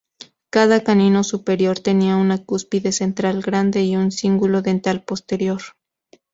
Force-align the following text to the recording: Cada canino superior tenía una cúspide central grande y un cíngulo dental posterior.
Cada 0.49 0.83
canino 0.83 1.23
superior 1.23 1.77
tenía 1.77 2.15
una 2.17 2.39
cúspide 2.43 2.91
central 2.91 3.41
grande 3.43 3.83
y 3.83 3.95
un 3.95 4.11
cíngulo 4.11 4.63
dental 4.63 5.03
posterior. 5.03 5.61